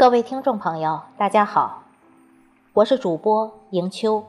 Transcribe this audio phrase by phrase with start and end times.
[0.00, 1.82] 各位听众朋友，大家好，
[2.72, 4.24] 我是主播迎秋。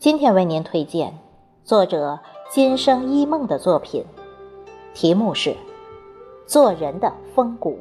[0.00, 1.16] 今天为您推荐
[1.62, 2.18] 作者
[2.50, 4.04] 今生一梦的作品，
[4.92, 5.50] 题目是
[6.48, 7.78] 《做人的风骨》。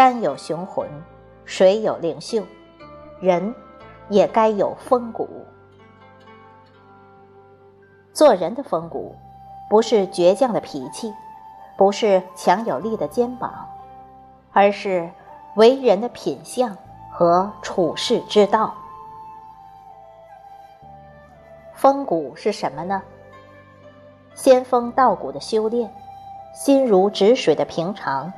[0.00, 0.88] 山有雄浑，
[1.44, 2.42] 水有灵秀，
[3.20, 3.54] 人
[4.08, 5.28] 也该有风骨。
[8.14, 9.14] 做人的风骨，
[9.68, 11.12] 不是倔强的脾气，
[11.76, 13.68] 不是强有力的肩膀，
[14.54, 15.10] 而是
[15.56, 16.74] 为人的品相
[17.12, 18.72] 和处世之道。
[21.74, 23.02] 风骨是什么呢？
[24.32, 25.92] 仙风道骨的修炼，
[26.54, 28.32] 心如止水的平常。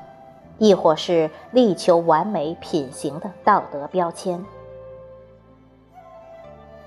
[0.63, 4.39] 亦或是力求完美品行的道德标签，《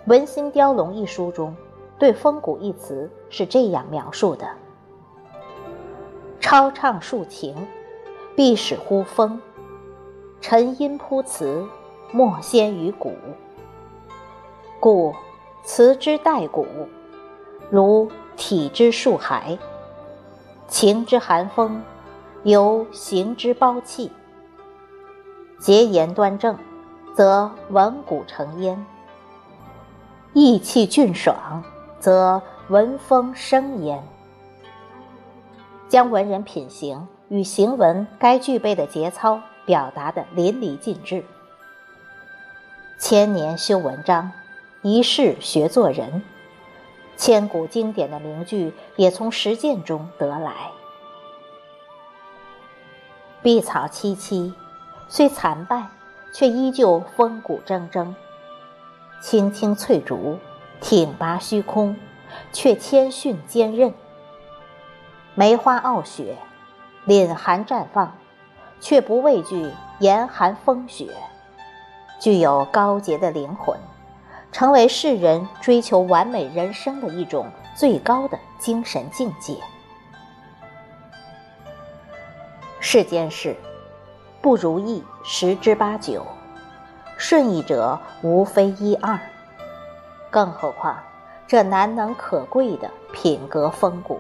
[0.06, 1.54] 文心雕龙》一书中，
[2.00, 4.48] 对“风骨”一词是这样描述的
[6.40, 7.54] ：“超畅抒情，
[8.34, 9.42] 必使乎风；
[10.40, 11.68] 沉吟铺词，
[12.14, 13.12] 莫先于骨。
[14.80, 15.14] 故
[15.66, 16.66] 词之带骨，
[17.70, 19.60] 如体之树骸，
[20.70, 21.84] 情之寒风。”
[22.46, 24.12] 由行之包气，
[25.58, 26.56] 结言端正，
[27.16, 28.78] 则文骨成焉；
[30.32, 31.64] 意气俊爽，
[32.00, 34.04] 则文风生焉。
[35.90, 41.26] 将文人品行与行文该具备的节操表达的淋漓尽致。
[43.00, 44.32] 千年修文章，
[44.84, 46.22] 一世学做人。
[47.18, 50.70] 千古经典的名句也从实践中得来。
[53.46, 54.52] 碧草萋萋，
[55.08, 55.84] 虽残败，
[56.34, 58.16] 却依旧风骨铮铮；
[59.22, 60.40] 青青翠竹，
[60.82, 61.96] 挺拔虚空，
[62.52, 63.94] 却谦逊坚韧。
[65.36, 66.36] 梅花傲雪，
[67.06, 68.18] 凛寒绽放，
[68.80, 71.10] 却不畏惧严寒风雪，
[72.20, 73.78] 具有高洁的灵魂，
[74.52, 77.46] 成为世人追求完美人生的一种
[77.76, 79.56] 最高的精神境界。
[82.88, 83.56] 世间事，
[84.44, 86.24] 不如意十之八九，
[87.18, 89.20] 顺意者无非一二，
[90.30, 90.96] 更何况
[91.48, 94.20] 这难能可贵的品格风骨。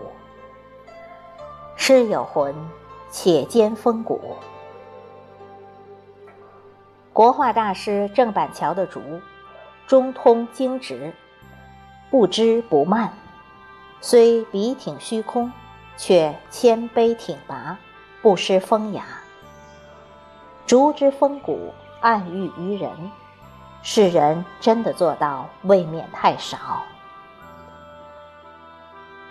[1.75, 2.55] 诗有魂，
[3.11, 4.35] 且兼风骨。
[7.13, 8.99] 国画大师郑板桥的竹，
[9.85, 11.13] 中通精直，
[12.09, 13.13] 不知不慢，
[14.01, 15.53] 虽笔挺虚空，
[15.97, 17.77] 却谦卑挺拔。
[18.25, 19.05] 不失风雅，
[20.65, 21.71] 竹之风骨，
[22.01, 22.89] 暗喻于人。
[23.83, 26.57] 世人真的做到，未免太少。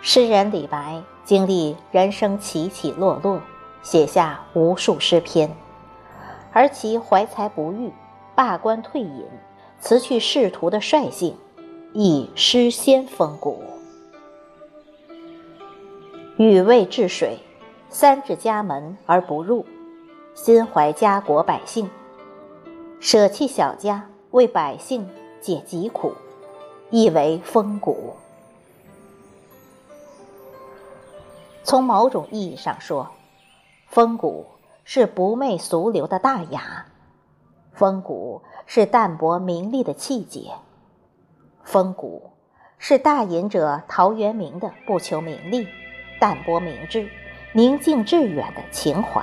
[0.01, 3.41] 诗人李白经历人生起起落落，
[3.83, 5.51] 写下无数诗篇，
[6.53, 7.93] 而其怀才不遇、
[8.37, 9.27] 罢官退隐、
[9.81, 11.37] 辞去仕途的率性，
[11.95, 13.61] 亦诗仙风骨。
[16.37, 17.41] 禹未治水。
[17.95, 19.65] 三至家门而不入，
[20.35, 21.89] 心怀家国百姓，
[22.99, 25.09] 舍弃小家为百姓
[25.41, 26.13] 解疾苦，
[26.91, 28.15] 亦为风骨。
[31.63, 33.13] 从某种意义上说，
[33.87, 34.45] 风骨
[34.83, 36.87] 是不媚俗流的大雅，
[37.75, 40.51] 风骨是淡泊名利的气节，
[41.63, 42.33] 风骨
[42.77, 45.69] 是大隐者陶渊明的不求名利，
[46.19, 47.09] 淡泊明志。
[47.57, 49.23] 宁静致远的情怀，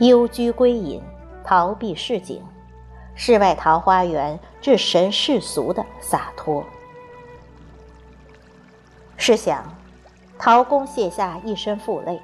[0.00, 1.00] 幽居归隐，
[1.42, 2.42] 逃避市井，
[3.14, 6.62] 世外桃花源，至神世俗的洒脱。
[9.16, 9.64] 试想，
[10.38, 12.20] 陶公卸下一身负累，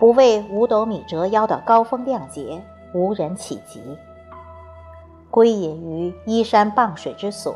[0.00, 2.62] 不为五斗米折腰的高风亮节，
[2.94, 3.82] 无人企及；
[5.30, 7.54] 归隐于依山傍水之所，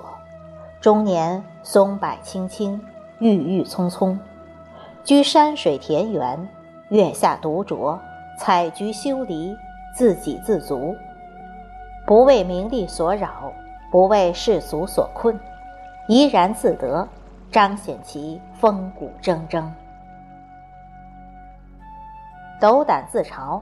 [0.79, 2.79] 终年松柏青青，
[3.19, 4.21] 郁郁葱葱。
[5.05, 6.49] 居山水田园，
[6.91, 7.99] 月下独酌，
[8.39, 9.57] 采菊修篱，
[9.97, 10.95] 自给自足，
[12.07, 13.53] 不为名利所扰，
[13.91, 15.37] 不为世俗所困，
[16.07, 17.09] 怡然自得，
[17.51, 19.65] 彰显其风骨铮铮。
[22.61, 23.61] 斗胆自嘲，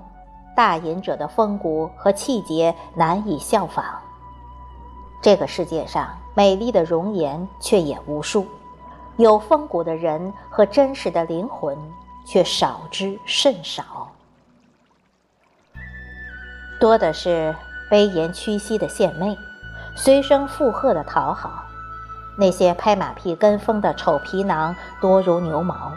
[0.55, 3.83] 大隐者的风骨和气节难以效仿。
[5.23, 8.47] 这个世界上美丽的容颜却也无数。
[9.21, 11.77] 有风骨的人和真实的灵魂
[12.27, 14.11] 却少之甚少。
[16.81, 17.55] 多的是
[17.91, 19.37] 卑颜屈膝的献媚，
[19.95, 21.65] 随声附和的讨好。
[22.39, 25.93] 那些拍马屁跟风的丑皮囊多如牛毛，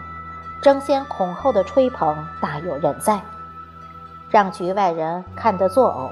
[0.61, 3.21] 争先恐后的吹捧大有人在，
[4.29, 6.09] 让局外人看得作呕，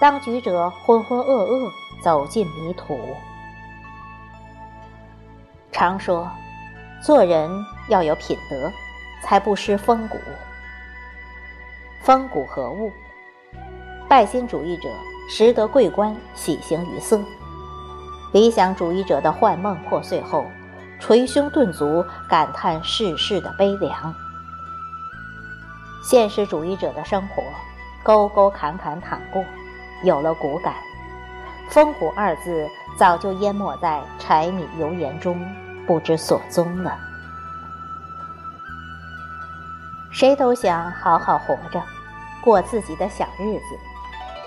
[0.00, 1.70] 当局者浑浑噩噩
[2.02, 2.98] 走进迷途。
[5.80, 6.30] 常说，
[7.00, 7.50] 做人
[7.88, 8.70] 要有品德，
[9.22, 10.18] 才不失风骨。
[12.02, 12.92] 风骨何物？
[14.06, 14.90] 拜金主义者
[15.30, 17.18] 识得贵官，喜形于色。
[18.34, 20.44] 理想主义者的幻梦破碎后，
[21.00, 24.12] 捶胸顿足，感叹世事的悲凉；
[26.04, 27.42] 现实主义者的生活，
[28.02, 29.42] 沟沟坎坎淌过，
[30.02, 30.74] 有了骨感。
[31.70, 32.68] 风骨二字
[32.98, 35.40] 早就淹没在柴米油盐中，
[35.86, 36.98] 不知所踪了。
[40.10, 41.82] 谁都想好好活着，
[42.42, 43.64] 过自己的小日子，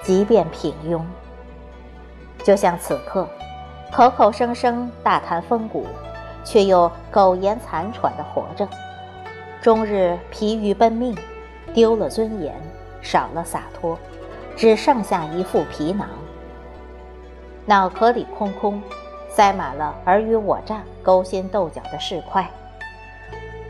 [0.04, 1.02] 即便平庸。
[2.44, 3.28] 就像此刻。
[3.92, 5.86] 口口声声大谈风骨，
[6.44, 8.68] 却又苟延残喘地活着，
[9.62, 11.16] 终日疲于奔命，
[11.76, 12.56] 丢了尊严，
[13.04, 13.96] 少了洒脱，
[14.56, 16.10] 只剩下一副皮囊。
[17.68, 18.82] 脑壳里空空，
[19.36, 22.46] 塞满了尔虞我诈、勾心斗角的市侩。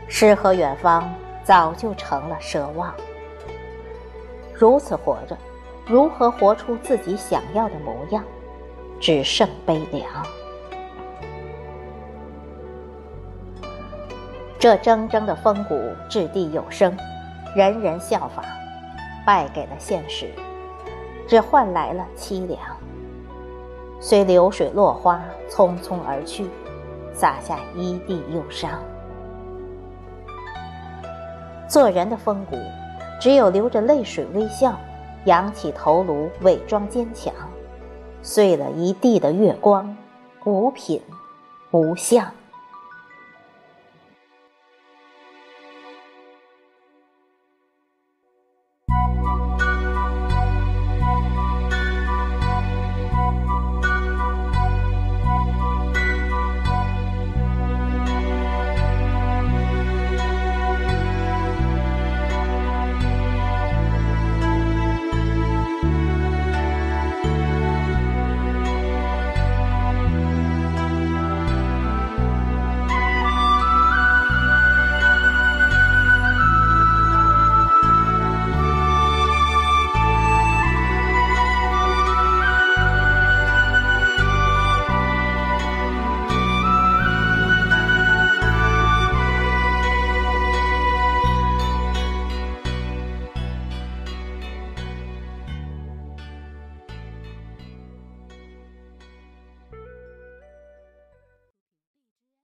[0.06, 1.10] 诗和远方
[1.42, 2.94] 早就成了奢望。
[4.52, 5.34] 如此活着，
[5.86, 8.22] 如何活出自己想要的模样？
[9.00, 10.04] 只剩悲凉。
[14.58, 15.78] 这铮铮的风骨
[16.10, 16.94] 掷地有声，
[17.56, 18.44] 人人效仿，
[19.26, 20.28] 败给了现实，
[21.26, 22.60] 只换来了凄凉。
[24.06, 25.18] 随流水落花
[25.48, 26.44] 匆匆而去，
[27.14, 28.70] 洒下一地忧伤。
[31.66, 32.54] 做人的风骨，
[33.18, 34.78] 只有流着泪水微笑，
[35.24, 37.32] 扬起头颅伪装坚强。
[38.20, 39.96] 碎了一地的月光，
[40.44, 41.00] 无品
[41.70, 42.30] 无相。